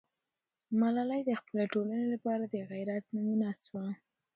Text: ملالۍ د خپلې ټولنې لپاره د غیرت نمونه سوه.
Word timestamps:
ملالۍ 0.79 1.21
د 1.25 1.31
خپلې 1.39 1.63
ټولنې 1.73 2.05
لپاره 2.13 2.43
د 2.47 2.55
غیرت 2.71 3.03
نمونه 3.15 3.47
سوه. 3.63 3.85